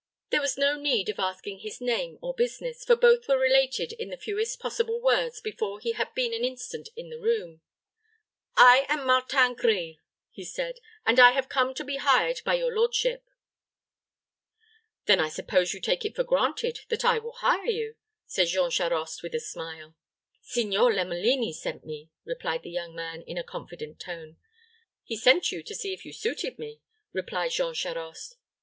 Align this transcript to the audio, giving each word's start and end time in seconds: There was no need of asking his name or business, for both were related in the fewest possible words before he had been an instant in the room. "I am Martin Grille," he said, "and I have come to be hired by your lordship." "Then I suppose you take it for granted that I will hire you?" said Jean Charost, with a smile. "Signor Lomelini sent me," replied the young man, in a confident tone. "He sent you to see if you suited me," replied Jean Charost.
There 0.31 0.41
was 0.41 0.57
no 0.57 0.79
need 0.79 1.09
of 1.09 1.19
asking 1.19 1.59
his 1.59 1.79
name 1.79 2.17
or 2.23 2.33
business, 2.33 2.83
for 2.83 2.95
both 2.95 3.27
were 3.27 3.37
related 3.37 3.93
in 3.93 4.09
the 4.09 4.17
fewest 4.17 4.59
possible 4.59 4.99
words 4.99 5.39
before 5.39 5.79
he 5.79 5.91
had 5.91 6.11
been 6.15 6.33
an 6.33 6.43
instant 6.43 6.89
in 6.95 7.11
the 7.11 7.19
room. 7.19 7.61
"I 8.57 8.87
am 8.89 9.05
Martin 9.05 9.53
Grille," 9.53 9.97
he 10.31 10.43
said, 10.43 10.79
"and 11.05 11.19
I 11.19 11.33
have 11.33 11.49
come 11.49 11.75
to 11.75 11.83
be 11.83 11.97
hired 11.97 12.41
by 12.43 12.55
your 12.55 12.73
lordship." 12.75 13.29
"Then 15.05 15.19
I 15.19 15.29
suppose 15.29 15.71
you 15.71 15.79
take 15.79 16.03
it 16.03 16.15
for 16.15 16.23
granted 16.23 16.79
that 16.89 17.05
I 17.05 17.19
will 17.19 17.33
hire 17.33 17.67
you?" 17.69 17.95
said 18.25 18.47
Jean 18.47 18.71
Charost, 18.71 19.21
with 19.21 19.35
a 19.35 19.39
smile. 19.39 19.95
"Signor 20.41 20.91
Lomelini 20.95 21.53
sent 21.53 21.85
me," 21.85 22.09
replied 22.25 22.63
the 22.63 22.71
young 22.71 22.95
man, 22.95 23.21
in 23.21 23.37
a 23.37 23.43
confident 23.43 23.99
tone. 23.99 24.37
"He 25.03 25.15
sent 25.15 25.51
you 25.51 25.61
to 25.61 25.75
see 25.75 25.93
if 25.93 26.05
you 26.05 26.11
suited 26.11 26.57
me," 26.57 26.81
replied 27.13 27.51
Jean 27.51 27.75
Charost. 27.75 28.37